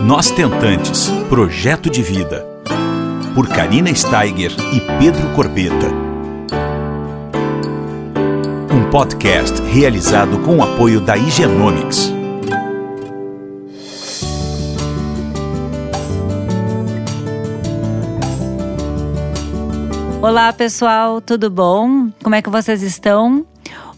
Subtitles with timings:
[0.00, 2.46] Nós Tentantes Projeto de Vida.
[3.34, 5.88] Por Karina Steiger e Pedro Corbeta.
[8.72, 12.12] Um podcast realizado com o apoio da Higienomics.
[20.22, 22.08] Olá pessoal, tudo bom?
[22.22, 23.44] Como é que vocês estão?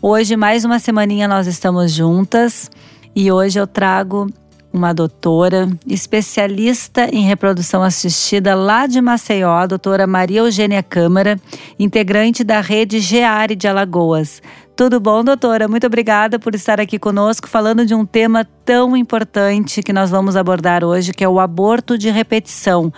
[0.01, 2.71] Hoje, mais uma semaninha, nós estamos juntas
[3.14, 4.29] e hoje eu trago
[4.73, 11.39] uma doutora especialista em reprodução assistida lá de Maceió, a doutora Maria Eugênia Câmara,
[11.79, 14.40] integrante da rede GEARE de Alagoas.
[14.76, 15.68] Tudo bom, doutora?
[15.68, 20.36] Muito obrigada por estar aqui conosco falando de um tema tão importante que nós vamos
[20.36, 22.90] abordar hoje, que é o aborto de repetição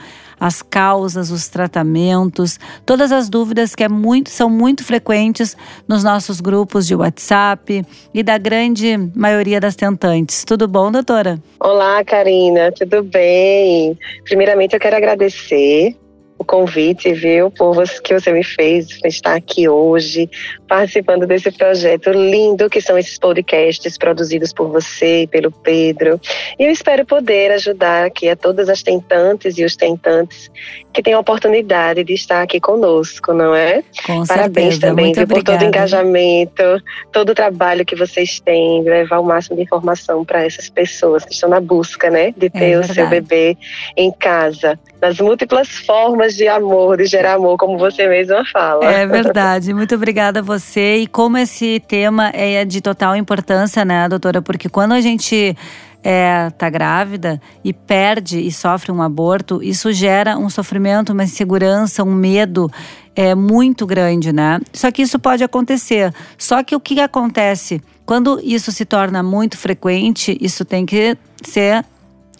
[0.42, 5.56] as causas, os tratamentos, todas as dúvidas que é muito, são muito frequentes
[5.86, 10.42] nos nossos grupos de WhatsApp e da grande maioria das tentantes.
[10.42, 11.40] Tudo bom, doutora?
[11.60, 13.96] Olá, Karina, tudo bem?
[14.24, 15.96] Primeiramente, eu quero agradecer
[16.42, 20.28] o convite, viu, por você, que você me fez estar aqui hoje,
[20.68, 26.20] participando desse projeto lindo que são esses podcasts produzidos por você e pelo Pedro.
[26.58, 30.50] E eu espero poder ajudar aqui a todas as tentantes e os tentantes
[30.92, 33.82] que têm a oportunidade de estar aqui conosco, não é?
[34.04, 34.80] Com Parabéns certeza.
[34.80, 36.62] também viu, por todo o engajamento,
[37.10, 41.32] todo o trabalho que vocês têm, levar o máximo de informação para essas pessoas que
[41.32, 43.56] estão na busca, né, de ter o seu bebê
[43.96, 48.84] em casa, nas múltiplas formas de amor, de gerar amor, como você mesma fala.
[48.84, 49.74] É verdade.
[49.74, 50.98] Muito obrigada a você.
[50.98, 54.40] E como esse tema é de total importância, né, doutora?
[54.40, 55.56] Porque quando a gente
[56.04, 62.04] é, tá grávida e perde e sofre um aborto, isso gera um sofrimento, uma insegurança,
[62.04, 62.70] um medo
[63.16, 64.60] é muito grande, né?
[64.72, 66.14] Só que isso pode acontecer.
[66.38, 71.84] Só que o que acontece quando isso se torna muito frequente, isso tem que ser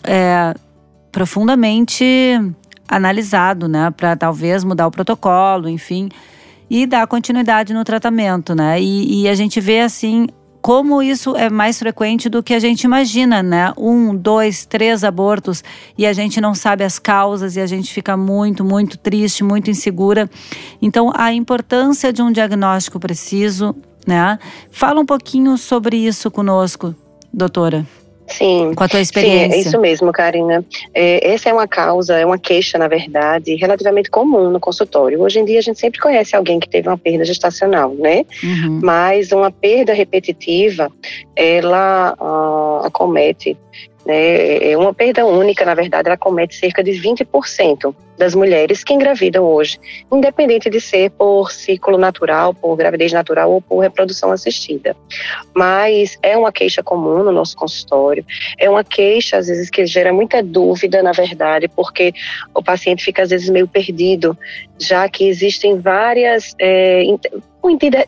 [0.04, 0.54] é,
[1.12, 2.04] profundamente
[2.88, 6.08] analisado, né, para talvez mudar o protocolo, enfim,
[6.68, 8.80] e dar continuidade no tratamento, né?
[8.80, 10.26] E, e a gente vê assim
[10.62, 13.72] como isso é mais frequente do que a gente imagina, né?
[13.76, 15.62] Um, dois, três abortos
[15.98, 19.70] e a gente não sabe as causas e a gente fica muito, muito triste, muito
[19.70, 20.30] insegura.
[20.80, 23.74] Então, a importância de um diagnóstico preciso,
[24.06, 24.38] né?
[24.70, 26.94] Fala um pouquinho sobre isso conosco,
[27.34, 27.84] doutora,
[28.32, 28.72] Sim.
[28.74, 29.56] com a tua Sim, experiência.
[29.56, 30.64] é isso mesmo, Karina.
[30.94, 35.20] É, essa é uma causa, é uma queixa, na verdade, relativamente comum no consultório.
[35.20, 38.24] Hoje em dia, a gente sempre conhece alguém que teve uma perda gestacional, né?
[38.42, 38.80] Uhum.
[38.82, 40.90] Mas uma perda repetitiva,
[41.36, 43.56] ela ah, acomete?
[44.06, 49.44] É uma perda única, na verdade, ela acomete cerca de 20% das mulheres que engravidam
[49.44, 49.78] hoje,
[50.12, 54.96] independente de ser por ciclo natural, por gravidez natural ou por reprodução assistida.
[55.54, 58.24] Mas é uma queixa comum no nosso consultório,
[58.58, 62.12] é uma queixa, às vezes, que gera muita dúvida, na verdade, porque
[62.54, 64.36] o paciente fica, às vezes, meio perdido,
[64.78, 66.54] já que existem várias.
[66.60, 67.02] É,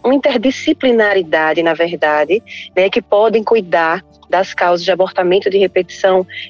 [0.03, 2.43] uma interdisciplinaridade, na verdade,
[2.77, 5.84] né, que podem cuidar das causas de abortamento de repetição.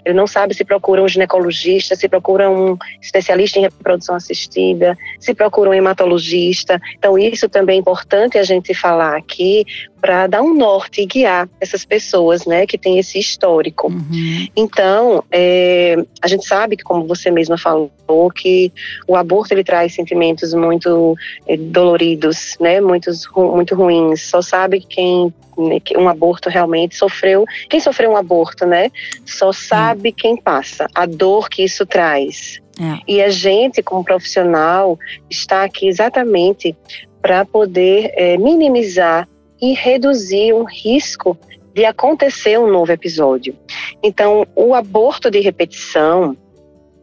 [0.05, 5.35] Ele não sabe se procura um ginecologista, se procura um especialista em reprodução assistida, se
[5.35, 6.81] procura um hematologista.
[6.99, 9.65] Então, isso também é importante a gente falar aqui
[10.05, 13.89] para dar um norte e guiar essas pessoas né, que têm esse histórico.
[13.89, 14.47] Uhum.
[14.55, 17.91] Então, é, a gente sabe que, como você mesma falou,
[18.31, 18.71] que
[19.09, 21.17] o aborto ele traz sentimentos muito
[21.47, 24.21] é, doloridos, né, muitos, muito ruins.
[24.21, 28.91] Só sabe quem né, um aborto realmente sofreu, quem sofreu um aborto, né,
[29.25, 32.61] só sabe quem passa, a dor que isso traz.
[32.81, 32.99] É.
[33.07, 34.99] E a gente, como profissional,
[35.31, 36.77] está aqui exatamente
[37.23, 39.29] para poder é, minimizar
[39.61, 41.39] e reduzir um risco
[41.73, 43.57] de acontecer um novo episódio.
[44.03, 46.37] Então, o aborto de repetição,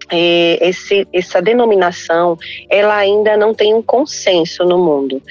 [0.09, 2.37] é, esse, essa denominação,
[2.69, 5.21] ela ainda não tem um consenso no mundo.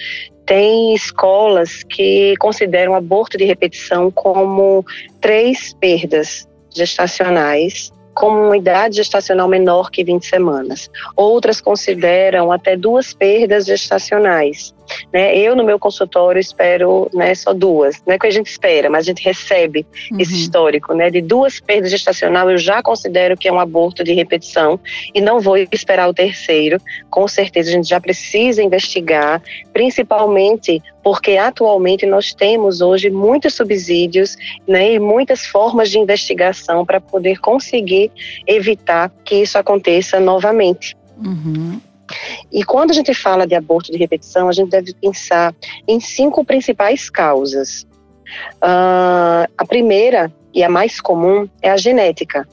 [0.44, 4.84] Tem escolas que consideram aborto de repetição como
[5.20, 10.90] três perdas gestacionais com uma idade gestacional menor que 20 semanas.
[11.16, 14.74] Outras consideram até duas perdas gestacionais.
[15.12, 15.36] Né?
[15.36, 18.02] Eu, no meu consultório, espero né, só duas.
[18.06, 19.86] Não é que a gente espera, mas a gente recebe
[20.18, 20.38] esse Uhum.
[20.40, 20.94] histórico.
[20.94, 21.10] Né?
[21.10, 24.78] De duas perdas gestacional, eu já considero que é um aborto de repetição
[25.14, 26.80] e não vou esperar o terceiro.
[27.10, 29.42] Com certeza, a gente já precisa investigar,
[29.72, 34.36] principalmente porque atualmente nós temos hoje muitos subsídios
[34.68, 38.10] né, e muitas formas de investigação para poder conseguir
[38.46, 40.96] evitar que isso aconteça novamente.
[41.18, 41.80] Uhum.
[42.52, 45.54] E quando a gente fala de aborto de repetição, a gente deve pensar
[45.86, 47.86] em cinco principais causas.
[48.56, 52.46] Uh, a primeira e a mais comum é a genética,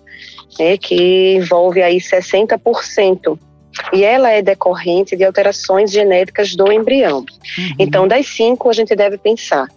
[0.59, 3.37] né, que envolve aí 60%
[3.93, 7.19] e ela é decorrente de alterações genéticas do embrião.
[7.19, 7.75] Uhum.
[7.79, 9.67] Então, das cinco, a gente deve pensar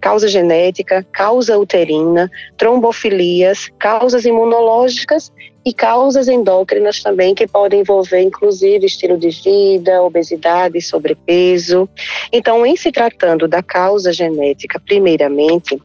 [0.00, 5.32] causa genética, causa uterina, trombofilias, causas imunológicas
[5.64, 11.88] e causas endócrinas também, que podem envolver, inclusive, estilo de vida, obesidade, sobrepeso.
[12.32, 15.76] Então, em se tratando da causa genética, primeiramente,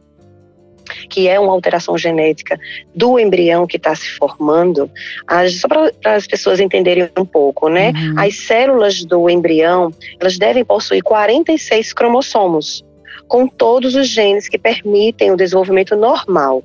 [1.08, 2.58] que é uma alteração genética
[2.94, 4.90] do embrião que está se formando,
[5.26, 7.90] as, só para as pessoas entenderem um pouco, né?
[7.90, 8.14] Uhum.
[8.18, 9.90] As células do embrião,
[10.20, 12.84] elas devem possuir 46 cromossomos,
[13.28, 16.62] com todos os genes que permitem o desenvolvimento normal.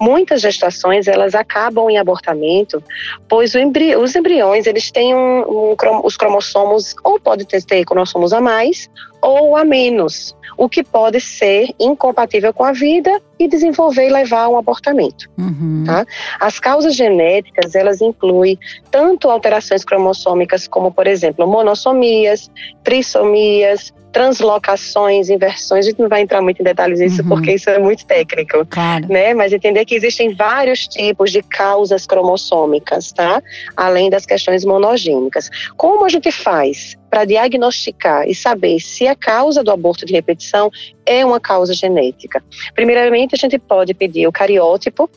[0.00, 2.82] Muitas gestações elas acabam em abortamento,
[3.28, 8.32] pois embri os embriões eles têm um, um, os cromossomos ou pode ter, ter cromossomos
[8.32, 8.88] a mais
[9.20, 14.44] ou a menos o que pode ser incompatível com a vida e desenvolver e levar
[14.44, 15.28] a um abortamento.
[15.36, 15.84] Uhum.
[15.86, 16.06] Tá?
[16.40, 18.58] As causas genéticas, elas incluem
[18.90, 22.50] tanto alterações cromossômicas como, por exemplo, monossomias,
[22.82, 27.28] trissomias, translocações, inversões, a gente não vai entrar muito em detalhes nisso uhum.
[27.28, 29.06] porque isso é muito técnico, claro.
[29.08, 29.34] né?
[29.34, 33.42] Mas entender que existem vários tipos de causas cromossômicas, tá?
[33.76, 35.50] Além das questões monogênicas.
[35.76, 40.70] Como a gente faz para diagnosticar e saber se a causa do aborto de repetição
[41.04, 42.42] é uma causa genética?
[42.74, 45.08] Primeiramente, a gente pode pedir o cariótipo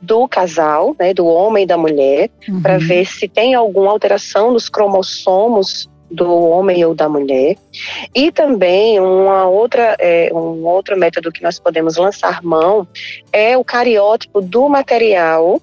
[0.00, 2.62] do casal, né, do homem e da mulher, uhum.
[2.62, 7.56] para ver se tem alguma alteração nos cromossomos do homem ou da mulher.
[8.14, 12.86] E também uma outra, é, um outro método que nós podemos lançar mão
[13.32, 15.60] é o cariótipo do material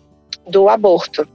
[0.47, 1.27] do aborto,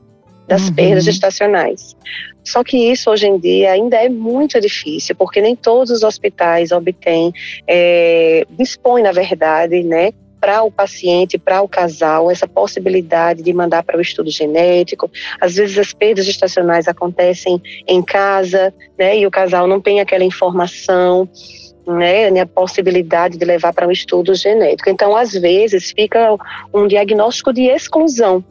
[0.47, 0.75] das uhum.
[0.75, 1.97] perdas gestacionais.
[2.45, 6.73] Só que isso hoje em dia ainda é muito difícil, porque nem todos os hospitais
[6.73, 7.33] obtêm,
[7.67, 13.83] é, dispõem, na verdade, né, para o paciente, para o casal, essa possibilidade de mandar
[13.83, 15.11] para o estudo genético.
[15.39, 20.25] Às vezes as perdas gestacionais acontecem em casa, né, e o casal não tem aquela
[20.25, 21.29] informação.
[21.87, 24.89] Né, a possibilidade de levar para um estudo genético.
[24.89, 26.37] Então, às vezes, fica
[26.73, 28.45] um diagnóstico de exclusão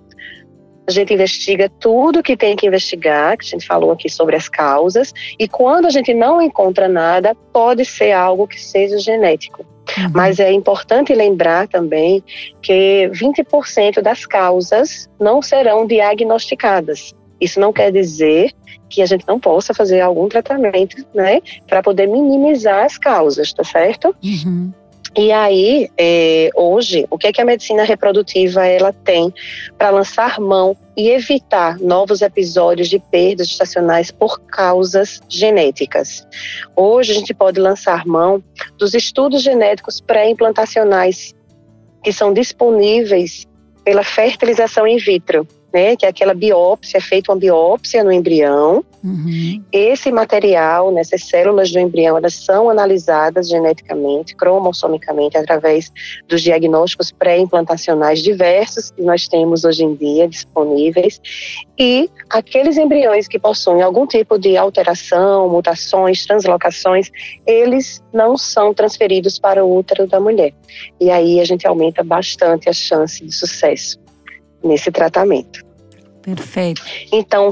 [0.89, 4.49] a gente investiga tudo que tem que investigar, que a gente falou aqui sobre as
[4.49, 9.63] causas, e quando a gente não encontra nada, pode ser algo que seja genético.
[9.97, 10.11] Uhum.
[10.13, 12.23] Mas é importante lembrar também
[12.59, 17.13] que 20% das causas não serão diagnosticadas.
[17.39, 18.51] Isso não quer dizer
[18.89, 23.63] que a gente não possa fazer algum tratamento, né, para poder minimizar as causas, tá
[23.63, 24.15] certo?
[24.23, 24.73] Uhum.
[25.17, 29.33] E aí, é, hoje, o que é que a medicina reprodutiva ela tem
[29.77, 36.27] para lançar mão e evitar novos episódios de perdas gestacionais por causas genéticas?
[36.75, 38.43] Hoje a gente pode lançar mão
[38.77, 41.33] dos estudos genéticos pré-implantacionais
[42.03, 43.47] que são disponíveis
[43.83, 48.83] pela fertilização in vitro né, que é aquela biópsia, é feita uma biópsia no embrião.
[49.03, 49.63] Uhum.
[49.71, 55.91] Esse material, né, essas células do embrião, elas são analisadas geneticamente, cromossomicamente, através
[56.27, 61.21] dos diagnósticos pré-implantacionais diversos que nós temos hoje em dia disponíveis.
[61.77, 67.09] E aqueles embriões que possuem algum tipo de alteração, mutações, translocações,
[67.47, 70.53] eles não são transferidos para o útero da mulher.
[70.99, 73.99] E aí a gente aumenta bastante a chance de sucesso
[74.63, 75.63] nesse tratamento.
[76.21, 76.81] Perfeito.
[77.11, 77.51] Então,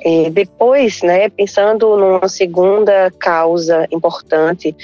[0.00, 4.74] é, depois, né, pensando numa segunda causa importante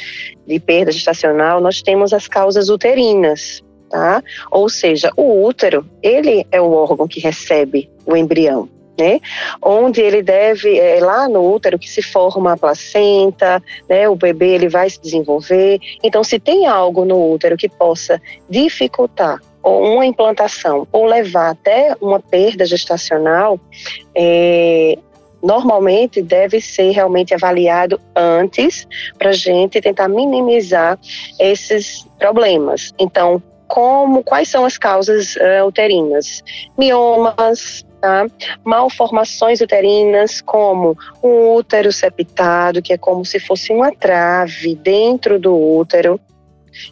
[0.47, 4.23] de perda gestacional, nós temos as causas uterinas, tá?
[4.51, 8.69] Ou seja, o útero, ele é o órgão que recebe o embrião.
[9.01, 9.21] Né?
[9.63, 14.09] Onde ele deve, é lá no útero que se forma a placenta, né?
[14.09, 15.79] O bebê ele vai se desenvolver.
[16.03, 21.95] Então, se tem algo no útero que possa dificultar ou uma implantação ou levar até
[22.01, 23.61] uma perda gestacional,
[24.15, 24.99] é,
[25.43, 28.87] normalmente deve ser realmente avaliado antes
[29.19, 30.99] para a gente tentar minimizar
[31.39, 32.93] esses problemas.
[32.99, 36.43] Então, como, quais são as causas uh, uterinas?
[36.77, 38.27] Miomas, tá?
[38.65, 45.55] malformações uterinas, como um útero septado, que é como se fosse uma trave dentro do
[45.55, 46.19] útero,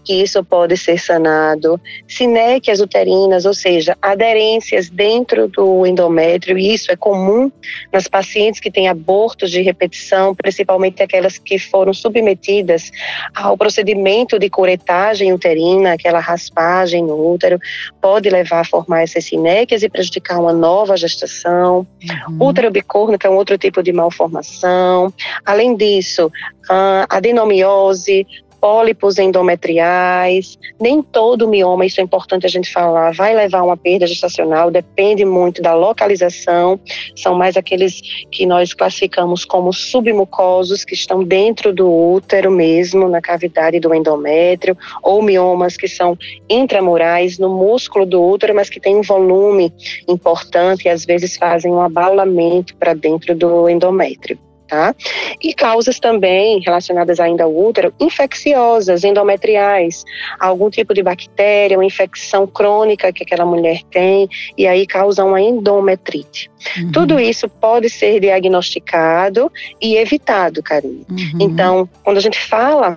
[0.04, 6.90] que isso pode ser sanado, sinéquias uterinas, ou seja, aderências dentro do endométrio, e isso
[6.90, 7.50] é comum
[7.92, 12.90] nas pacientes que têm abortos de repetição, principalmente aquelas que foram submetidas
[13.34, 17.58] ao procedimento de curetagem uterina, aquela raspagem no útero,
[18.00, 21.86] pode levar a formar essas sinéquias e prejudicar uma nova gestação.
[22.28, 22.48] Uhum.
[22.48, 25.12] Útero bicorno, que é um outro tipo de malformação.
[25.44, 26.30] Além disso,
[26.68, 28.26] a adenomiose,
[28.60, 30.58] pólipos endometriais.
[30.80, 34.70] Nem todo mioma, isso é importante a gente falar, vai levar a uma perda gestacional,
[34.70, 36.80] depende muito da localização.
[37.14, 43.20] São mais aqueles que nós classificamos como submucosos, que estão dentro do útero mesmo, na
[43.20, 46.16] cavidade do endométrio, ou miomas que são
[46.48, 49.72] intramurais, no músculo do útero, mas que têm um volume
[50.08, 54.94] importante e às vezes fazem um abaulamento para dentro do endométrio tá?
[55.42, 60.04] E causas também relacionadas ainda ao útero, infecciosas, endometriais,
[60.38, 65.40] algum tipo de bactéria, uma infecção crônica que aquela mulher tem, e aí causa uma
[65.40, 66.50] endometrite.
[66.76, 66.92] Uhum.
[66.92, 71.04] Tudo isso pode ser diagnosticado e evitado, Karine.
[71.08, 71.38] Uhum.
[71.40, 72.96] Então, quando a gente fala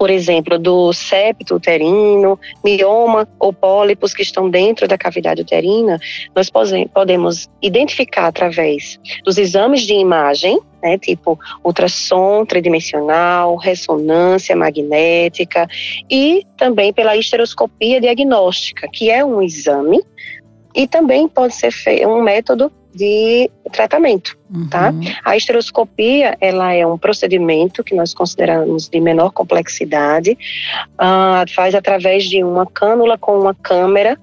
[0.00, 6.00] por exemplo, do septo uterino, mioma ou pólipos que estão dentro da cavidade uterina,
[6.34, 6.48] nós
[6.94, 15.68] podemos identificar através dos exames de imagem, né, tipo ultrassom tridimensional, ressonância magnética
[16.10, 20.02] e também pela histeroscopia diagnóstica, que é um exame
[20.74, 21.74] e também pode ser
[22.06, 24.36] um método de tratamento,
[24.70, 24.90] tá?
[24.90, 25.00] uhum.
[25.00, 25.20] tá?
[25.24, 30.36] A esteroscopia, ela é um procedimento que nós consideramos de menor complexidade,
[30.94, 34.18] uh, faz através de uma cânula com uma câmera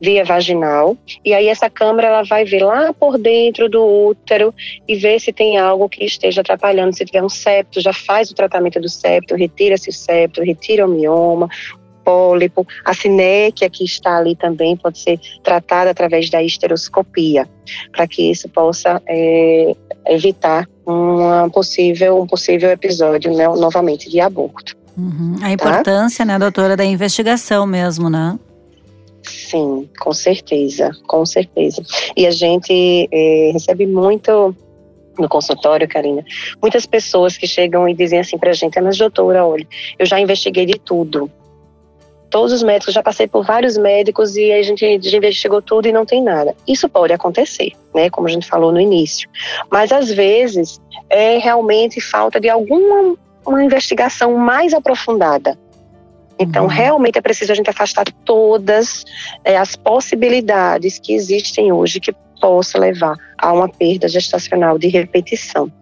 [0.00, 4.54] via vaginal, e aí essa câmera ela vai ver lá por dentro do útero
[4.86, 8.34] e ver se tem algo que esteja atrapalhando, se tiver um septo, já faz o
[8.34, 11.48] tratamento do septo, retira-se o septo, retira o mioma,
[12.08, 12.66] pólipo.
[12.86, 17.46] A sinéquia que está ali também pode ser tratada através da esteroscopia,
[17.92, 24.74] para que isso possa é, evitar uma possível, um possível episódio né, novamente de aborto.
[24.96, 25.36] Uhum.
[25.36, 25.50] A tá?
[25.50, 26.32] importância, tá?
[26.32, 28.38] né, doutora, da investigação mesmo, né?
[29.22, 31.82] Sim, com certeza, com certeza.
[32.16, 34.56] E a gente é, recebe muito
[35.18, 36.24] no consultório, Karina,
[36.62, 39.66] muitas pessoas que chegam e dizem assim pra gente, mas doutora, olha,
[39.98, 41.30] eu já investiguei de tudo,
[42.30, 46.04] todos os médicos, já passei por vários médicos e a gente investigou tudo e não
[46.04, 46.54] tem nada.
[46.66, 49.28] Isso pode acontecer, né, como a gente falou no início.
[49.70, 53.16] Mas às vezes é realmente falta de alguma
[53.46, 55.58] uma investigação mais aprofundada.
[56.38, 56.68] Então, uhum.
[56.68, 59.04] realmente é preciso a gente afastar todas
[59.42, 65.72] é, as possibilidades que existem hoje que possa levar a uma perda gestacional de repetição.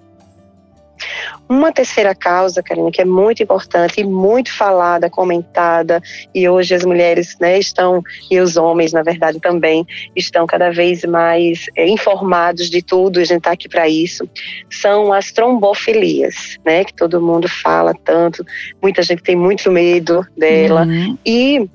[1.49, 6.03] Uma terceira causa, Karine, que é muito importante e muito falada, comentada,
[6.35, 11.05] e hoje as mulheres né, estão, e os homens, na verdade, também, estão cada vez
[11.05, 14.29] mais é, informados de tudo, a gente está aqui para isso,
[14.71, 18.45] são as trombofilias, né, que todo mundo fala tanto,
[18.83, 21.17] muita gente tem muito medo dela, uhum.
[21.25, 21.69] e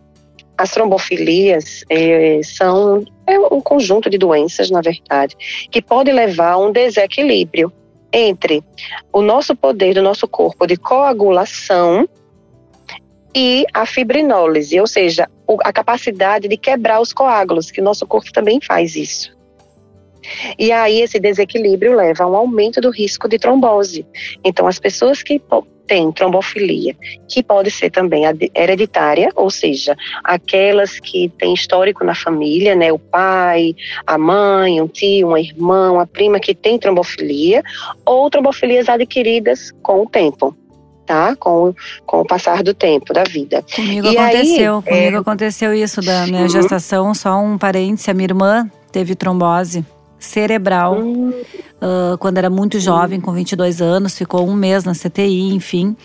[0.57, 5.35] as trombofilias é, são é um conjunto de doenças, na verdade,
[5.71, 7.71] que pode levar a um desequilíbrio
[8.13, 8.63] entre
[9.11, 12.07] o nosso poder do nosso corpo de coagulação
[13.35, 15.29] e a fibrinólise, ou seja,
[15.63, 19.35] a capacidade de quebrar os coágulos, que o nosso corpo também faz isso.
[20.57, 24.05] E aí esse desequilíbrio leva a um aumento do risco de trombose.
[24.43, 25.41] Então as pessoas que
[25.87, 26.95] tem trombofilia,
[27.27, 28.23] que pode ser também
[28.55, 34.87] hereditária, ou seja, aquelas que têm histórico na família, né, o pai, a mãe, um
[34.87, 37.63] tio, uma irmã, uma prima que tem trombofilia,
[38.05, 40.55] ou trombofilias adquiridas com o tempo.
[41.05, 41.35] Tá?
[41.35, 41.73] Com,
[42.05, 43.65] com o passar do tempo, da vida.
[43.75, 45.19] Comigo e aconteceu, aí, comigo é...
[45.19, 49.83] aconteceu isso da minha gestação, só um parêntese, a minha irmã teve trombose
[50.21, 50.99] cerebral.
[51.01, 55.95] Uh, quando era muito jovem, com 22 anos, ficou um mês na CTI, enfim.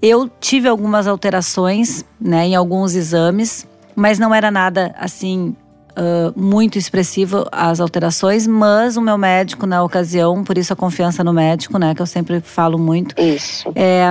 [0.00, 5.54] Eu tive algumas alterações, né, em alguns exames, mas não era nada assim
[5.98, 11.24] Uh, muito expressivo as alterações, mas o meu médico na ocasião, por isso a confiança
[11.24, 14.04] no médico, né, que eu sempre falo muito, isso, é,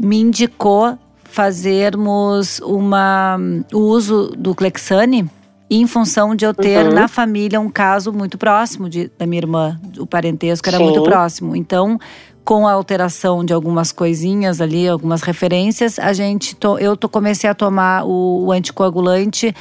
[0.00, 3.36] me indicou fazermos uma,
[3.70, 5.28] o uso do Clexane
[5.70, 6.92] em função de eu ter uhum.
[6.92, 10.84] na família um caso muito próximo de, da minha irmã, o parentesco era Sim.
[10.84, 11.56] muito próximo.
[11.56, 11.98] Então,
[12.44, 17.48] com a alteração de algumas coisinhas ali, algumas referências, a gente to, eu to, comecei
[17.48, 19.54] a tomar o, o anticoagulante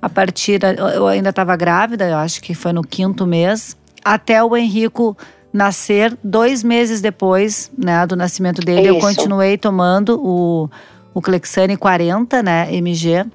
[0.00, 0.60] a partir
[0.94, 5.14] eu ainda estava grávida, eu acho que foi no quinto mês, até o Henrico
[5.52, 8.88] nascer dois meses depois, né, do nascimento dele, Isso.
[8.88, 10.70] eu continuei tomando o
[11.12, 13.26] o Clexane 40, né, mg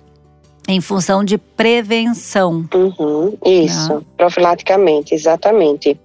[0.67, 2.67] em função de prevenção.
[2.73, 4.01] Uhum, isso, né?
[4.17, 5.99] profilaticamente, exatamente.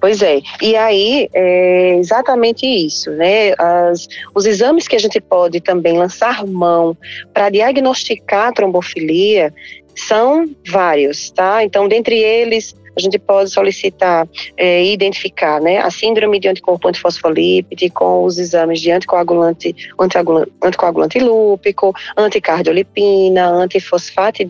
[0.00, 3.52] Pois é, e aí é exatamente isso, né?
[3.58, 6.96] As, os exames que a gente pode também lançar mão
[7.32, 9.52] para diagnosticar a trombofilia
[9.94, 11.62] são vários, tá?
[11.62, 16.88] Então, dentre eles, a gente pode solicitar é, e identificar né, a síndrome de anticorpo
[16.88, 23.66] antifosfolípide com os exames de anticoagulante, anticoagulante, anticoagulante lúpico, anticardiolipina,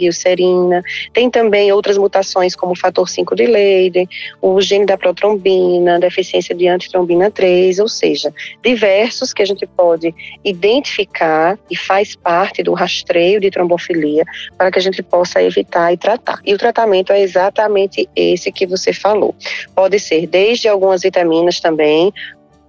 [0.07, 0.83] ulcerina.
[1.13, 4.09] Tem também outras mutações como o fator 5 de Leiden,
[4.41, 8.33] o gene da protrombina, deficiência de antitrombina 3, ou seja,
[8.63, 14.25] diversos que a gente pode identificar e faz parte do rastreio de trombofilia
[14.57, 16.41] para que a gente possa evitar e tratar.
[16.45, 19.35] E o tratamento é exatamente esse que você falou.
[19.75, 22.13] Pode ser desde algumas vitaminas também,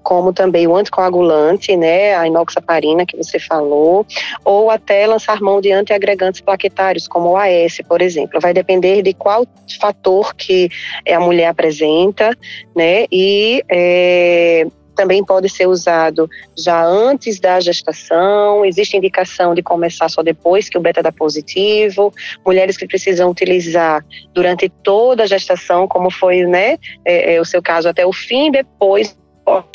[0.03, 4.06] como também o anticoagulante, né, a inoxaparina que você falou,
[4.44, 8.39] ou até lançar mão de antiagregantes plaquetários, como o AS, por exemplo.
[8.41, 9.46] Vai depender de qual
[9.80, 10.70] fator que
[11.08, 12.36] a mulher apresenta,
[12.75, 14.65] né, e é,
[15.01, 20.77] também pode ser usado já antes da gestação, existe indicação de começar só depois que
[20.77, 22.13] o beta dá positivo,
[22.46, 27.63] mulheres que precisam utilizar durante toda a gestação, como foi né, é, é, o seu
[27.63, 29.17] caso, até o fim, depois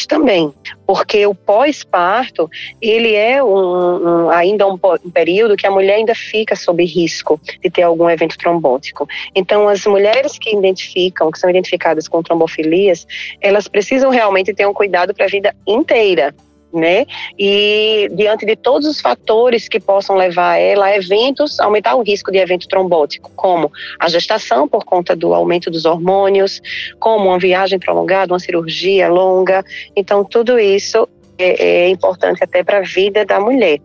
[0.09, 0.52] também,
[0.87, 2.49] porque o pós-parto
[2.80, 7.40] ele é um, um, ainda um, um, período que a mulher ainda fica sob risco
[7.62, 9.06] de ter algum evento trombótico.
[9.35, 13.06] Então, as mulheres que identificam, que são identificadas com trombofilias,
[13.40, 16.35] elas precisam realmente ter um cuidado para a vida inteira
[16.76, 17.06] né?
[17.38, 22.30] E diante de todos os fatores que possam levar ela a eventos, aumentar o risco
[22.30, 26.61] de evento trombótico, como a gestação por conta do aumento dos hormônios,
[26.99, 29.64] como uma viagem prolongada, uma cirurgia longa.
[29.95, 33.80] Então, tudo isso é, é importante até para a vida da mulher,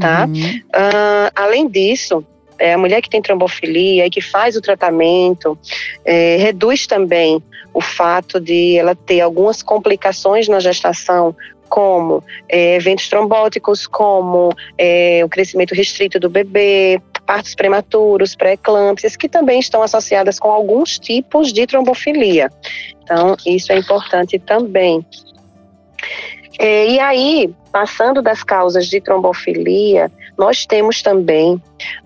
[0.00, 0.26] tá?
[0.26, 0.60] Uhum.
[0.74, 2.24] Uh, além disso,
[2.58, 5.58] é, a mulher que tem trombofilia e que faz o tratamento
[6.04, 7.42] é, reduz também
[7.74, 11.34] o fato de ela ter algumas complicações na gestação
[11.72, 19.26] como é, eventos trombóticos, como é, o crescimento restrito do bebê, partos prematuros, pré-eclâmpsias, que
[19.26, 22.50] também estão associadas com alguns tipos de trombofilia.
[23.02, 25.02] Então, isso é importante também.
[26.58, 31.58] É, e aí, passando das causas de trombofilia, nós temos também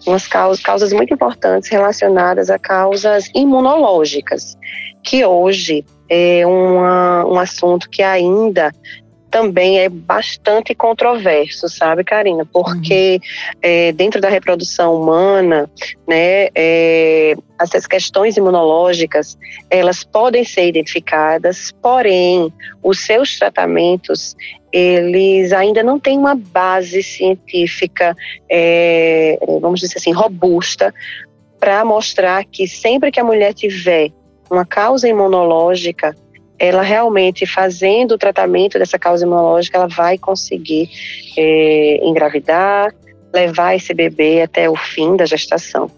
[0.06, 4.56] umas causas, causas muito importantes relacionadas a causas imunológicas,
[5.02, 8.72] que hoje é uma, um assunto que ainda
[9.37, 12.46] também é bastante controverso, sabe, Karina?
[12.46, 13.59] Porque uhum.
[13.61, 15.70] é, dentro da reprodução humana,
[16.09, 19.37] né, é, essas questões imunológicas,
[19.68, 22.51] elas podem ser identificadas, porém,
[22.83, 24.35] os seus tratamentos,
[24.72, 28.16] eles ainda não têm uma base científica,
[28.51, 30.94] é, vamos dizer assim, robusta,
[31.61, 34.12] para mostrar que sempre que a mulher tiver
[34.51, 36.16] uma causa imunológica,
[36.59, 40.88] ela realmente fazendo o tratamento dessa causa imunológica, ela vai conseguir
[41.37, 42.95] é, engravidar,
[43.33, 45.90] levar esse bebê até o fim da gestação.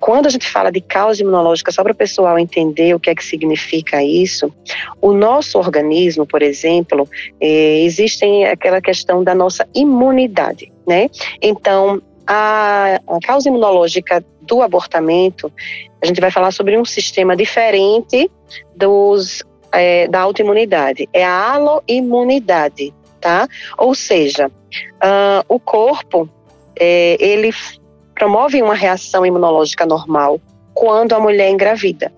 [0.00, 3.14] Quando a gente fala de causa imunológica, só para o pessoal entender o que é
[3.14, 4.52] que significa isso,
[5.00, 7.08] o nosso organismo, por exemplo,
[7.40, 11.08] é, existem aquela questão da nossa imunidade, né?
[11.40, 15.50] Então, a, a causa imunológica do abortamento,
[16.02, 18.30] a gente vai falar sobre um sistema diferente
[18.76, 19.42] dos
[19.74, 23.48] é, da autoimunidade, é a aloimunidade, tá?
[23.76, 26.28] Ou seja, uh, o corpo,
[26.78, 27.52] é, ele
[28.14, 30.40] promove uma reação imunológica normal
[30.72, 32.12] quando a mulher engravida.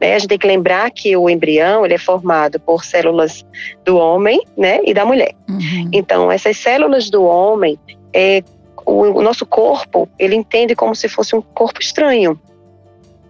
[0.00, 0.14] Né?
[0.14, 3.44] A gente tem que lembrar que o embrião ele é formado por células
[3.84, 5.34] do homem né, e da mulher.
[5.48, 5.90] Uhum.
[5.92, 7.78] Então, essas células do homem,
[8.12, 8.42] é,
[8.84, 12.38] o, o nosso corpo, ele entende como se fosse um corpo estranho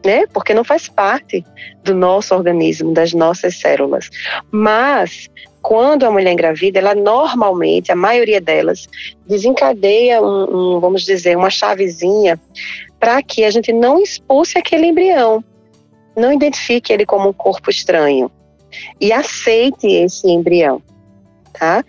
[0.07, 0.25] né?
[0.33, 1.45] Porque não faz parte
[1.83, 4.09] do nosso organismo, das nossas células.
[4.53, 5.29] Mas
[5.61, 8.89] quando a mulher engravida, ela normalmente, a maioria delas,
[9.27, 12.41] desencadeia um, um vamos dizer, uma chavezinha
[13.01, 15.43] para que a gente não expulse aquele embrião,
[16.17, 18.31] não identifique ele como um corpo estranho
[19.01, 20.81] e aceite esse embrião.
[21.53, 21.83] Tá?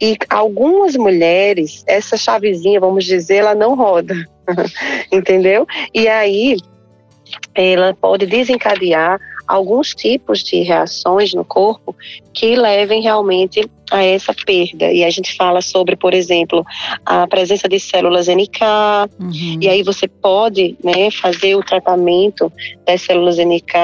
[0.00, 4.16] E algumas mulheres, essa chavezinha, vamos dizer, ela não roda,
[5.10, 5.64] entendeu?
[5.94, 6.56] E aí
[7.54, 11.94] ela pode desencadear alguns tipos de reações no corpo
[12.32, 14.90] que levem realmente a essa perda.
[14.90, 16.64] E a gente fala sobre, por exemplo,
[17.04, 18.60] a presença de células NK,
[19.20, 19.58] uhum.
[19.60, 22.50] e aí você pode né, fazer o tratamento
[22.86, 23.74] das células NK.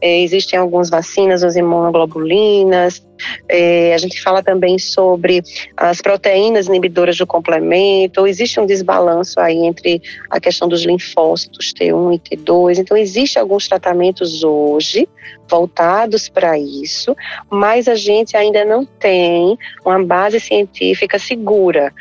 [0.00, 3.02] É, existem algumas vacinas, as imunoglobulinas,
[3.48, 5.42] é, a gente fala também sobre
[5.76, 8.26] as proteínas inibidoras do complemento.
[8.26, 12.78] Existe um desbalanço aí entre a questão dos linfócitos T1 e T2.
[12.78, 15.08] Então, existem alguns tratamentos hoje
[15.48, 17.16] voltados para isso,
[17.50, 21.92] mas a gente ainda não tem uma base científica segura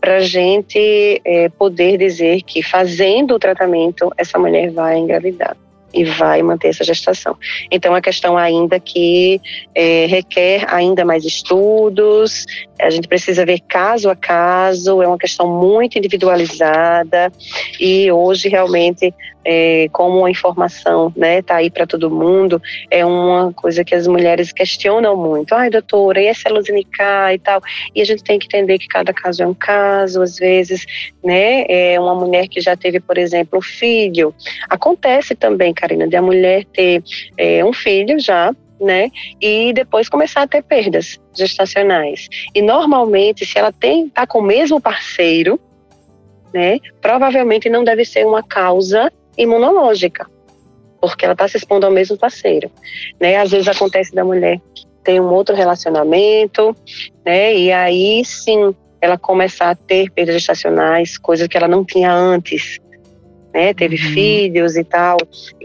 [0.00, 5.56] para a gente é, poder dizer que fazendo o tratamento essa mulher vai engravidar.
[5.92, 7.36] e vai manter essa gestação.
[7.68, 9.40] Então, a questão ainda que
[9.74, 12.46] é, requer ainda mais estudos,
[12.80, 17.32] a gente precisa ver caso a caso, é uma questão muito individualizada
[17.80, 19.12] e hoje realmente
[19.44, 24.06] é, como a informação né, tá aí para todo mundo, é uma coisa que as
[24.06, 25.54] mulheres questionam muito.
[25.54, 27.60] Ai, doutora, e a celulose e tal?
[27.94, 30.84] E a gente tem que entender que cada caso é um caso, às vezes,
[31.24, 34.34] né, é uma mulher que já teve, por exemplo, um filho.
[34.68, 37.02] Acontece também, Karina, de a mulher ter
[37.36, 39.10] é, um filho já, né?
[39.40, 42.28] E depois começar a ter perdas gestacionais.
[42.54, 45.60] E normalmente, se ela tem tá com o mesmo parceiro,
[46.52, 46.78] né?
[47.00, 50.26] Provavelmente não deve ser uma causa imunológica,
[51.00, 52.70] porque ela está se expondo ao mesmo parceiro,
[53.20, 53.36] né?
[53.36, 54.60] Às vezes acontece da mulher
[55.02, 56.76] ter um outro relacionamento,
[57.24, 57.54] né?
[57.56, 62.78] E aí sim ela começar a ter perdas gestacionais, coisas que ela não tinha antes,
[63.52, 63.72] né?
[63.72, 64.12] Teve uhum.
[64.12, 65.16] filhos e tal.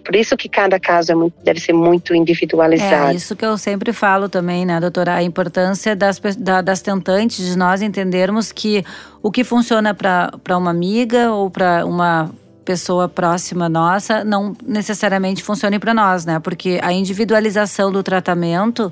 [0.03, 3.11] Por isso que cada caso é muito, deve ser muito individualizado.
[3.11, 5.15] É isso que eu sempre falo também, né, doutora?
[5.15, 8.83] A importância das, da, das tentantes, de nós entendermos que
[9.21, 12.31] o que funciona para uma amiga ou para uma
[12.65, 16.39] pessoa próxima nossa não necessariamente funcione para nós, né?
[16.39, 18.91] Porque a individualização do tratamento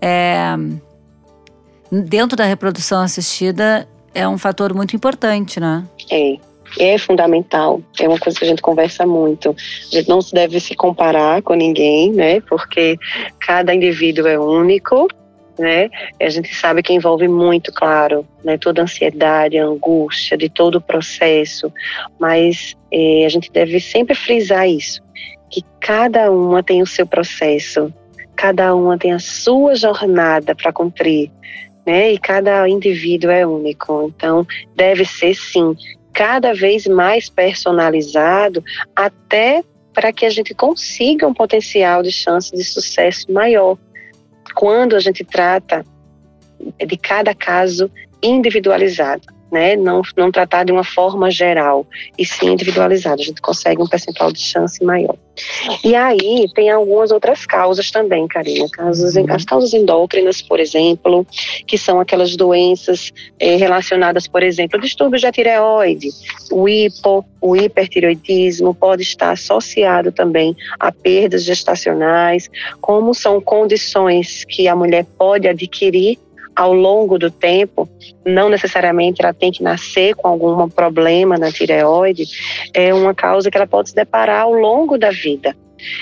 [0.00, 0.54] é
[1.90, 5.84] dentro da reprodução assistida é um fator muito importante, né?
[6.10, 6.38] É
[6.78, 9.50] é fundamental, é uma coisa que a gente conversa muito.
[9.92, 12.40] A gente não deve se comparar com ninguém, né?
[12.42, 12.96] Porque
[13.40, 15.08] cada indivíduo é único,
[15.60, 15.90] né?
[16.18, 18.56] A gente sabe que envolve muito, claro, né?
[18.56, 21.72] Toda a ansiedade, a angústia de todo o processo,
[22.18, 25.02] mas é, a gente deve sempre frisar isso,
[25.50, 27.92] que cada uma tem o seu processo,
[28.34, 31.30] cada uma tem a sua jornada para cumprir.
[31.86, 32.12] Né?
[32.12, 34.12] E cada indivíduo é único.
[34.14, 34.46] Então,
[34.76, 35.74] deve ser sim
[36.12, 38.62] cada vez mais personalizado,
[38.94, 43.76] até para que a gente consiga um potencial de chance de sucesso maior.
[44.54, 45.84] Quando a gente trata
[46.86, 47.90] de cada caso
[48.22, 49.76] individualizado né?
[49.76, 51.86] Não, não tratar de uma forma geral,
[52.18, 53.20] e sim individualizada.
[53.20, 55.16] A gente consegue um percentual de chance maior.
[55.84, 58.68] E aí tem algumas outras causas também, Karina.
[58.70, 59.26] Causas, uhum.
[59.30, 61.26] As causas endócrinas, por exemplo,
[61.66, 66.10] que são aquelas doenças eh, relacionadas, por exemplo, a distúrbios da tireoide,
[66.50, 74.68] o hipo, o hipertireoidismo pode estar associado também a perdas gestacionais, como são condições que
[74.68, 76.18] a mulher pode adquirir
[76.54, 77.88] ao longo do tempo,
[78.24, 82.24] não necessariamente ela tem que nascer com algum problema na tireoide,
[82.74, 85.56] é uma causa que ela pode se deparar ao longo da vida.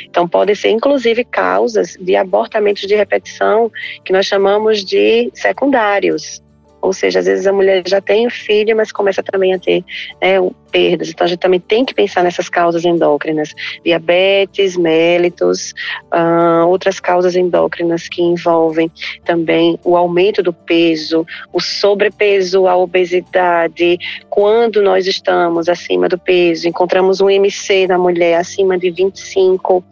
[0.04, 3.70] Então, podem ser inclusive causas de abortamentos de repetição,
[4.04, 6.42] que nós chamamos de secundários.
[6.80, 9.84] Ou seja, às vezes a mulher já tem o filho, mas começa também a ter
[10.22, 10.36] né,
[10.70, 11.08] perdas.
[11.08, 13.54] Então a gente também tem que pensar nessas causas endócrinas,
[13.84, 15.72] diabetes, mellitus,
[16.12, 18.90] uh, outras causas endócrinas que envolvem
[19.24, 23.98] também o aumento do peso, o sobrepeso, a obesidade.
[24.28, 29.84] Quando nós estamos acima do peso, encontramos um MC na mulher acima de 25,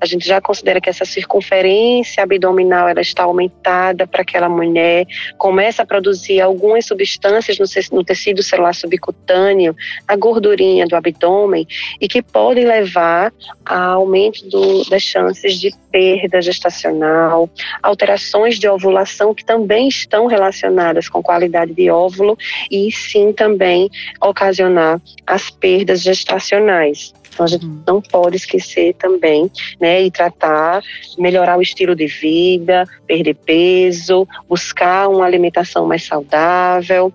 [0.00, 5.82] a gente já considera que essa circunferência abdominal ela está aumentada para aquela mulher, começa
[5.82, 7.58] a produzir algumas substâncias
[7.90, 9.74] no tecido celular subcutâneo,
[10.06, 11.66] a gordurinha do abdômen
[12.00, 13.32] e que podem levar
[13.64, 17.48] a aumento do, das chances de perda gestacional,
[17.82, 22.36] alterações de ovulação que também estão relacionadas com qualidade de óvulo
[22.70, 27.12] e sim também ocasionar as perdas gestacionais.
[27.38, 27.82] Então a gente uhum.
[27.86, 29.48] não pode esquecer também,
[29.80, 30.82] né, e tratar,
[31.16, 37.12] melhorar o estilo de vida, perder peso, buscar uma alimentação mais saudável,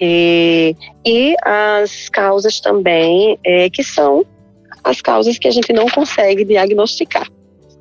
[0.00, 4.24] e, e as causas também, é, que são
[4.84, 7.26] as causas que a gente não consegue diagnosticar.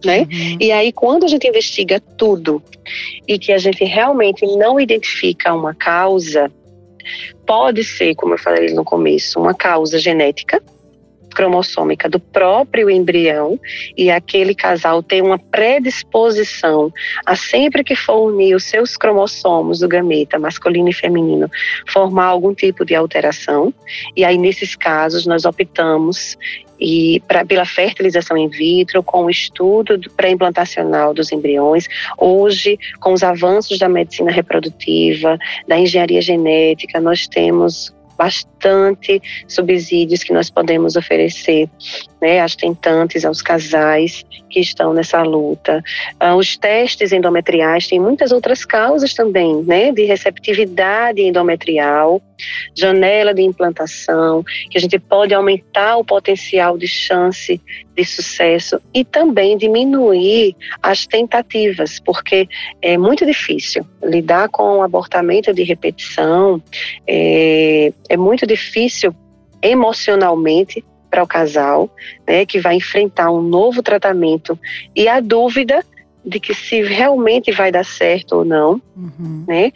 [0.04, 0.22] Né?
[0.22, 0.58] Uhum.
[0.62, 2.64] E aí, quando a gente investiga tudo
[3.28, 6.50] e que a gente realmente não identifica uma causa,
[7.46, 10.64] pode ser, como eu falei no começo, uma causa genética,
[11.36, 13.60] cromossômica do próprio embrião
[13.98, 16.92] e aquele casal tem uma predisposição
[17.26, 21.50] a sempre que for unir os seus cromossomos do gameta masculino e feminino
[21.88, 23.74] formar algum tipo de alteração
[24.16, 26.38] e aí nesses casos nós optamos
[26.80, 31.86] e pra, pela fertilização in vitro, com o estudo pré-implantacional dos embriões.
[32.18, 35.38] Hoje, com os avanços da medicina reprodutiva,
[35.68, 41.70] da engenharia genética, nós temos bastante subsídios que nós podemos oferecer
[42.22, 45.82] né, às tentantes, aos casais que estão nessa luta.
[46.20, 52.22] Ah, os testes endometriais têm muitas outras causas também, né, de receptividade endometrial,
[52.78, 57.62] janela de implantação, que a gente pode aumentar o potencial de chance
[58.00, 62.48] de sucesso e também diminuir as tentativas, porque
[62.82, 66.64] é muito difícil lidar com o abortamento de repetição,
[67.06, 69.14] é, é muito difícil
[69.62, 71.90] emocionalmente para o casal,
[72.26, 74.58] né, que vai enfrentar um novo tratamento
[74.96, 75.84] e a dúvida
[76.24, 79.46] de que se realmente vai dar certo ou não, uhum.
[79.48, 79.72] né?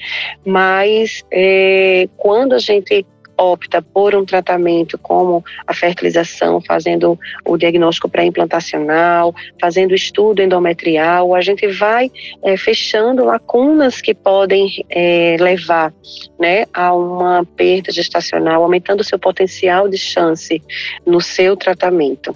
[0.45, 3.05] Mas é, quando a gente
[3.37, 11.41] opta por um tratamento como a fertilização, fazendo o diagnóstico pré-implantacional, fazendo estudo endometrial, a
[11.41, 12.11] gente vai
[12.43, 15.93] é, fechando lacunas que podem é, levar
[16.39, 20.61] né, a uma perda gestacional, aumentando o seu potencial de chance
[21.05, 22.35] no seu tratamento.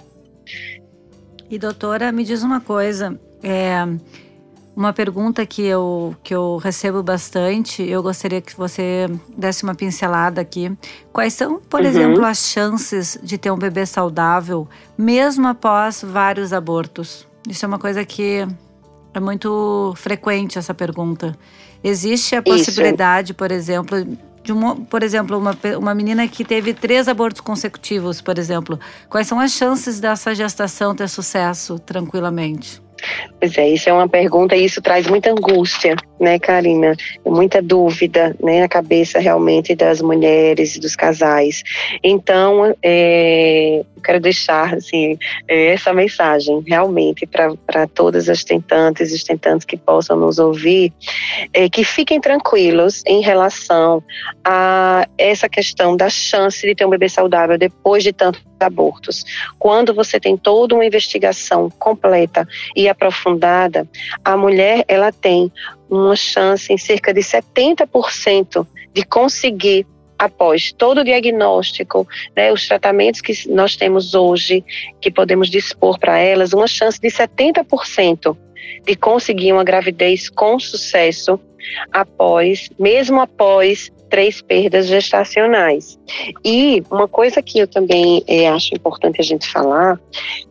[1.50, 3.86] E doutora, me diz uma coisa, é,
[4.78, 10.40] uma pergunta que eu, que eu recebo bastante, eu gostaria que você desse uma pincelada
[10.40, 10.70] aqui.
[11.12, 11.86] Quais são, por uhum.
[11.86, 17.26] exemplo, as chances de ter um bebê saudável, mesmo após vários abortos?
[17.48, 18.46] Isso é uma coisa que
[19.12, 21.36] é muito frequente essa pergunta.
[21.82, 23.36] Existe a possibilidade, Isso.
[23.36, 24.06] por exemplo,
[24.44, 28.78] de uma, por exemplo, uma, uma menina que teve três abortos consecutivos, por exemplo.
[29.10, 32.80] Quais são as chances dessa gestação ter sucesso tranquilamente?
[33.40, 36.96] Pois é, isso é uma pergunta e isso traz muita angústia, né, Karina?
[37.24, 41.62] Muita dúvida, né, na cabeça realmente das mulheres e dos casais.
[42.02, 49.24] Então, é, eu quero deixar assim, é, essa mensagem realmente para todas as tentantes e
[49.24, 50.92] tentantes que possam nos ouvir,
[51.52, 54.02] é, que fiquem tranquilos em relação
[54.44, 59.24] a essa questão da chance de ter um bebê saudável depois de tantos abortos.
[59.58, 63.88] Quando você tem toda uma investigação completa e aprofundada,
[64.24, 65.52] a mulher ela tem
[65.88, 69.86] uma chance em cerca de 70% de conseguir
[70.18, 74.64] após todo o diagnóstico, né, os tratamentos que nós temos hoje,
[75.00, 78.36] que podemos dispor para elas, uma chance de 70%
[78.84, 81.38] de conseguir uma gravidez com sucesso
[81.92, 85.98] após, mesmo após três perdas gestacionais.
[86.44, 90.00] E uma coisa que eu também é, acho importante a gente falar,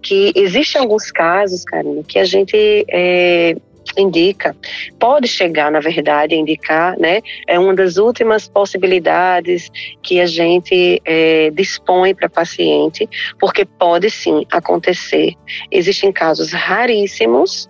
[0.02, 3.56] que existem alguns casos, Karina, que a gente é,
[3.98, 4.56] indica,
[5.00, 7.22] pode chegar, na verdade, a indicar, né?
[7.48, 9.70] É uma das últimas possibilidades
[10.02, 13.08] que a gente é, dispõe para paciente,
[13.39, 15.34] porque pode sim acontecer.
[15.72, 17.70] Existem casos raríssimos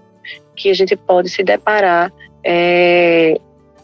[0.55, 2.11] que a gente pode se deparar
[2.43, 3.39] é,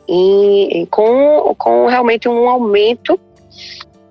[0.07, 3.19] em, com, com realmente um aumento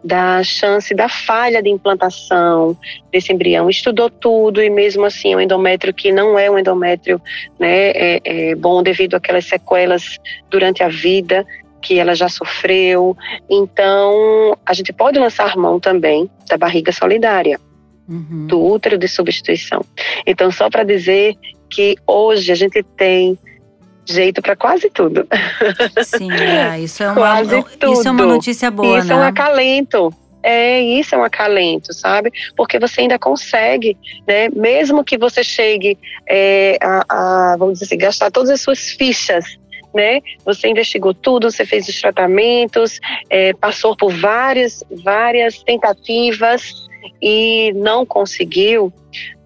[0.05, 2.77] da chance da falha de implantação
[3.13, 3.71] desse embrião.
[3.71, 7.21] Estudou tudo e mesmo assim o endométrio que não é um endométrio
[7.59, 10.19] né, é, é bom devido àquelas sequelas
[10.51, 11.47] durante a vida
[11.81, 13.17] que ela já sofreu.
[13.49, 17.61] Então a gente pode lançar mão também da barriga solidária.
[18.09, 18.49] Uhum.
[18.49, 19.81] Do útero de substituição.
[20.27, 21.35] Então, só para dizer
[21.71, 23.39] que hoje a gente tem
[24.05, 25.27] jeito para quase tudo.
[26.05, 27.93] Sim, é, isso, é uma, quase tudo.
[27.93, 29.15] isso é uma notícia boa, isso né?
[29.15, 30.15] é um acalento.
[30.45, 32.33] É, isso é um acalento, sabe?
[32.57, 34.49] Porque você ainda consegue, né?
[34.49, 35.97] Mesmo que você chegue
[36.29, 39.45] é, a, a, vamos dizer assim, gastar todas as suas fichas
[39.95, 40.21] né?
[40.45, 46.88] Você investigou tudo, você fez os tratamentos, é, passou por várias, várias tentativas
[47.21, 48.93] e não conseguiu,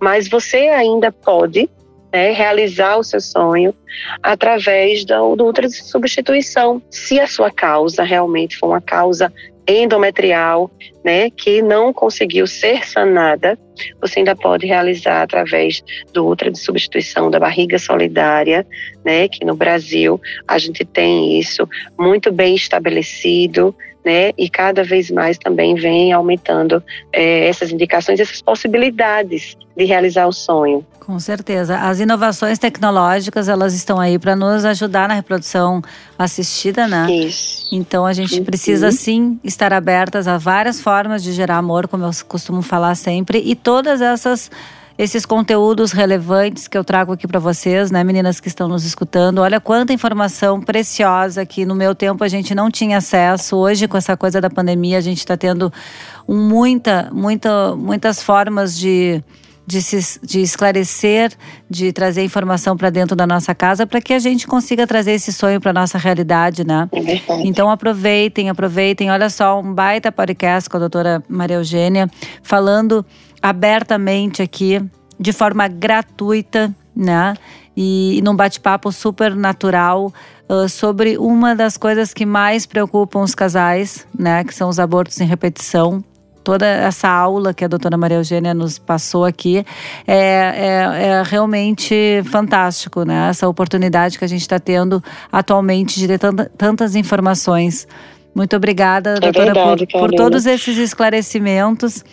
[0.01, 1.69] mas você ainda pode
[2.13, 3.75] né, realizar o seu sonho
[4.23, 9.33] através do, útero de substituição, se a sua causa realmente for uma causa
[9.69, 10.71] endometrial,
[11.05, 13.59] né, que não conseguiu ser sanada,
[14.01, 18.67] você ainda pode realizar através do útero de substituição da barriga solidária,
[19.05, 23.75] né, que no Brasil a gente tem isso muito bem estabelecido,
[24.07, 26.81] né, e cada vez mais também vem aumentando
[27.13, 30.87] é, essas indicações, essas possibilidades de realizar o sonho.
[31.01, 31.77] Com certeza.
[31.77, 35.83] As inovações tecnológicas, elas estão aí para nos ajudar na reprodução
[36.17, 37.11] assistida, né?
[37.11, 37.69] Isso.
[37.73, 38.45] Então a gente uhum.
[38.45, 43.43] precisa sim estar abertas a várias formas de gerar amor, como eu costumo falar sempre,
[43.45, 44.51] e todas essas
[44.99, 49.41] esses conteúdos relevantes que eu trago aqui para vocês, né, meninas que estão nos escutando.
[49.41, 53.57] Olha quanta informação preciosa que no meu tempo a gente não tinha acesso.
[53.57, 55.73] Hoje, com essa coisa da pandemia, a gente está tendo
[56.27, 59.23] muita, muita, muitas formas de
[59.67, 61.33] de, se, de esclarecer,
[61.69, 65.33] de trazer informação para dentro da nossa casa, para que a gente consiga trazer esse
[65.33, 66.89] sonho para nossa realidade, né?
[66.93, 69.11] É então aproveitem, aproveitem.
[69.11, 72.09] Olha só, um baita podcast com a doutora Maria Eugênia,
[72.43, 73.05] falando
[73.43, 74.83] abertamente aqui,
[75.19, 77.35] de forma gratuita, né?
[77.77, 80.13] E, e num bate-papo super natural.
[80.49, 85.21] Uh, sobre uma das coisas que mais preocupam os casais, né, que são os abortos
[85.21, 86.05] em repetição
[86.47, 89.67] toda essa aula que a doutora Maria Eugênia nos passou aqui
[90.07, 93.31] é, é, é realmente fantástico, né?
[93.31, 97.89] Essa oportunidade que a gente está tendo atualmente de ter tanta, tantas informações.
[98.33, 102.05] Muito obrigada, é doutora, verdade, por, por, todos esses esclarecimentos.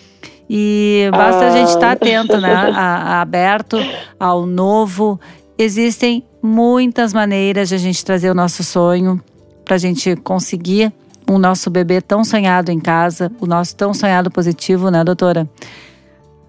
[0.56, 1.48] E basta ah.
[1.48, 1.92] a gente estar tá ah.
[1.94, 2.54] atento, né?
[2.54, 3.76] A, a aberto
[4.20, 5.20] ao novo.
[5.58, 9.20] Existem muitas maneiras de a gente trazer o nosso sonho
[9.66, 10.94] para a gente conseguir
[11.28, 15.50] o nosso bebê tão sonhado em casa, o nosso tão sonhado positivo, né, doutora?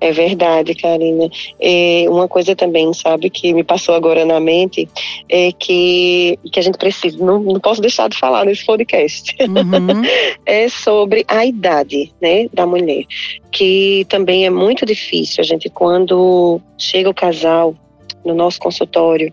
[0.04, 1.30] É verdade, Karina.
[1.58, 4.86] É, uma coisa também, sabe, que me passou agora na mente
[5.30, 10.02] é que, que a gente precisa, não, não posso deixar de falar nesse podcast, uhum.
[10.44, 13.04] é sobre a idade né, da mulher,
[13.50, 15.40] que também é muito difícil.
[15.40, 17.74] A gente, quando chega o casal
[18.22, 19.32] no nosso consultório,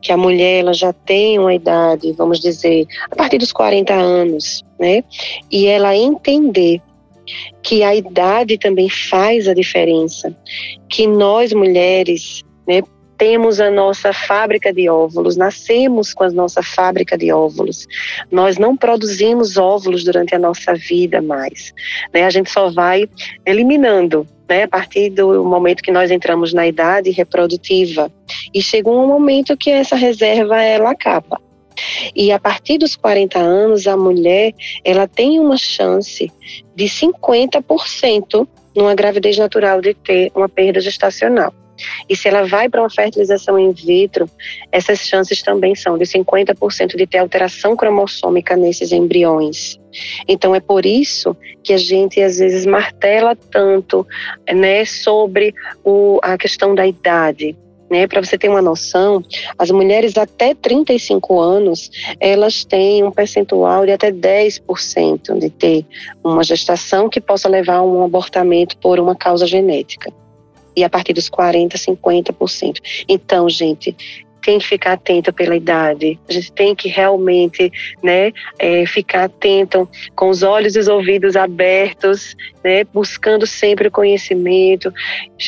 [0.00, 4.64] que a mulher ela já tem uma idade, vamos dizer, a partir dos 40 anos,
[4.78, 5.04] né?
[5.50, 6.80] E ela entender
[7.62, 10.36] que a idade também faz a diferença,
[10.88, 12.82] que nós mulheres, né,
[13.20, 17.86] temos a nossa fábrica de óvulos, nascemos com a nossa fábrica de óvulos.
[18.30, 21.74] Nós não produzimos óvulos durante a nossa vida mais.
[22.14, 22.24] Né?
[22.24, 23.06] A gente só vai
[23.44, 28.10] eliminando né, a partir do momento que nós entramos na idade reprodutiva.
[28.54, 31.38] E chega um momento que essa reserva ela acaba.
[32.14, 34.52] E a partir dos 40 anos, a mulher
[34.84, 36.30] ela tem uma chance
[36.74, 41.52] de 50% numa gravidez natural de ter uma perda gestacional.
[42.08, 44.28] E se ela vai para uma fertilização in vitro,
[44.70, 49.78] essas chances também são de 50% de ter alteração cromossômica nesses embriões.
[50.28, 54.06] Então é por isso que a gente às vezes martela tanto
[54.52, 57.56] né, sobre o, a questão da idade.
[57.90, 59.20] Né, para você ter uma noção,
[59.58, 65.84] as mulheres até 35 anos, elas têm um percentual de até 10% de ter
[66.22, 70.12] uma gestação que possa levar a um abortamento por uma causa genética
[70.76, 72.76] e a partir dos 40%, 50%.
[73.08, 73.96] Então, gente,
[74.40, 76.18] tem que ficar atento pela idade.
[76.28, 77.70] A gente tem que realmente,
[78.02, 83.90] né, é, ficar atento, com os olhos e os ouvidos abertos, né, buscando sempre o
[83.90, 84.92] conhecimento.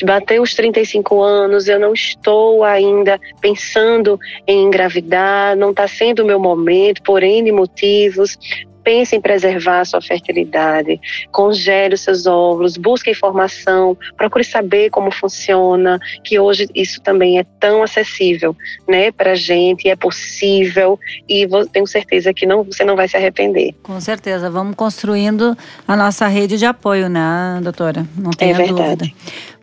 [0.04, 6.26] Bateu os 35 anos, eu não estou ainda pensando em engravidar, não está sendo o
[6.26, 8.38] meu momento, por N motivos
[8.82, 15.10] pense em preservar a sua fertilidade, congele os seus óvulos, busque informação, procure saber como
[15.10, 18.56] funciona, que hoje isso também é tão acessível,
[18.88, 23.16] né, para a gente, é possível e tenho certeza que não, você não vai se
[23.16, 23.74] arrepender.
[23.82, 28.06] Com certeza, vamos construindo a nossa rede de apoio, né, doutora?
[28.16, 29.06] Não tenha é dúvida.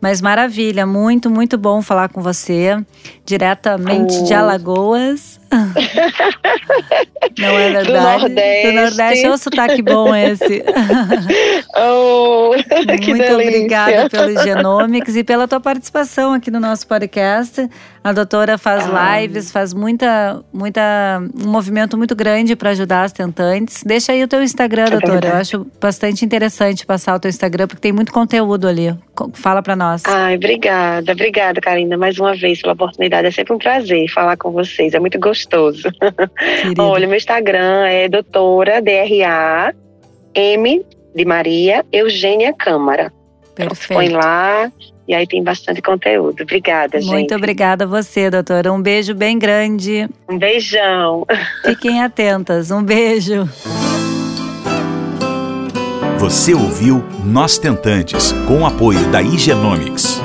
[0.01, 2.77] Mas maravilha, muito, muito bom falar com você,
[3.25, 4.23] diretamente oh.
[4.23, 5.39] de Alagoas.
[7.37, 7.87] Não é verdade?
[7.87, 8.67] Do Nordeste.
[8.67, 9.25] Do Nordeste.
[9.25, 10.63] Olha o sotaque bom esse.
[11.81, 13.33] Oh, Muito delícia.
[13.35, 17.69] obrigada pelo Genomics e pela tua participação aqui no nosso podcast.
[18.03, 19.19] A doutora faz ah.
[19.19, 23.83] lives, faz muita, muita, um movimento muito grande para ajudar as tentantes.
[23.83, 25.27] Deixa aí o teu Instagram, é doutora.
[25.27, 28.95] Eu acho bastante interessante passar o teu Instagram, porque tem muito conteúdo ali.
[29.33, 30.03] Fala para nós.
[30.05, 33.27] Ai, obrigada, obrigada, Karina, mais uma vez pela oportunidade.
[33.27, 35.89] É sempre um prazer falar com vocês, é muito gostoso.
[36.79, 39.73] Olha, meu Instagram é doutora DRA
[40.33, 40.85] M
[41.15, 43.11] de Maria Eugênia Câmara.
[43.55, 43.93] Perfeito.
[43.93, 44.71] Põe lá
[45.09, 46.43] e aí tem bastante conteúdo.
[46.43, 47.15] Obrigada, Muito gente.
[47.15, 48.71] Muito obrigada a você, doutora.
[48.71, 50.07] Um beijo bem grande.
[50.29, 51.25] Um beijão.
[51.65, 52.69] Fiquem atentas.
[52.69, 53.49] Um beijo.
[56.19, 60.21] Você ouviu Nós Tentantes, com o apoio da Igenomics.